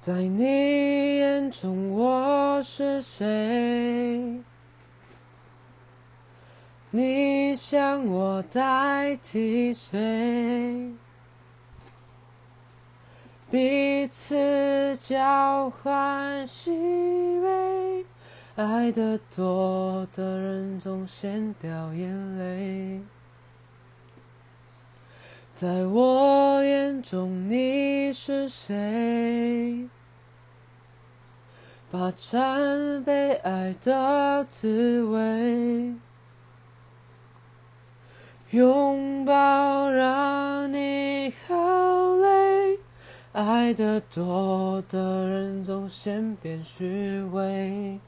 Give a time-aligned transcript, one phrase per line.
[0.00, 4.40] 在你眼中我是谁？
[6.88, 10.94] 你想我代替谁？
[13.50, 16.70] 彼此交换喜
[17.42, 18.06] 悲，
[18.56, 23.02] 爱得多的人总先掉眼泪。
[25.52, 29.88] 在我眼中你是谁？
[31.92, 35.94] 霸占被爱的滋味，
[38.50, 42.78] 拥抱让你好累。
[43.32, 47.98] 爱得多的人总先变虚伪。